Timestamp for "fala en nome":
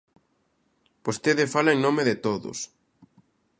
1.53-2.03